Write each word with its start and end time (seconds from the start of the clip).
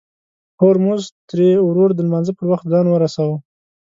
هورموز 0.61 1.03
تري 1.29 1.49
ورور 1.67 1.89
د 1.93 1.99
لمانځه 2.07 2.33
پر 2.37 2.45
وخت 2.51 2.65
ځان 2.73 2.85
ورساوه. 2.89 3.37